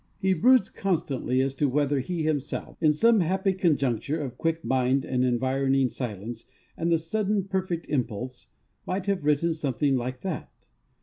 [0.19, 5.05] He broods constantly as to whether he himself, in some happy conjuncture of quick mind
[5.05, 8.47] and environing silence and the sudden perfect impulse,
[8.87, 10.51] might have written something like that.